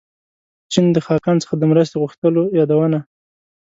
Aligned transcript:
چین 0.71 0.85
د 0.95 0.97
خاقان 1.05 1.35
څخه 1.43 1.55
د 1.57 1.63
مرستې 1.71 1.95
غوښتلو 2.01 2.41
یادونه. 2.59 2.99